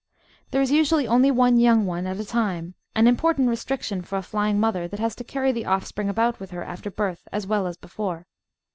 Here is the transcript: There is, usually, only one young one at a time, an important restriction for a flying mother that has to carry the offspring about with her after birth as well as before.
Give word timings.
There 0.49 0.63
is, 0.63 0.71
usually, 0.71 1.07
only 1.07 1.29
one 1.29 1.59
young 1.59 1.85
one 1.85 2.07
at 2.07 2.19
a 2.19 2.25
time, 2.25 2.73
an 2.95 3.05
important 3.05 3.49
restriction 3.49 4.01
for 4.01 4.17
a 4.17 4.23
flying 4.23 4.59
mother 4.59 4.87
that 4.87 4.99
has 4.99 5.13
to 5.17 5.23
carry 5.23 5.51
the 5.51 5.65
offspring 5.65 6.09
about 6.09 6.39
with 6.39 6.49
her 6.49 6.63
after 6.63 6.89
birth 6.89 7.27
as 7.31 7.45
well 7.45 7.67
as 7.67 7.77
before. 7.77 8.25